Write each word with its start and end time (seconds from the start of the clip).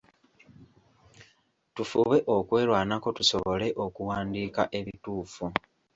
Tufube 1.75 2.17
okwerwanako 2.35 3.07
tusobole 3.17 3.67
okuwandiika 3.85 4.61
ebituufu. 4.79 5.45